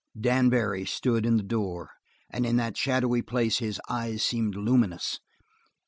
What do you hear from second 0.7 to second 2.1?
stood in the door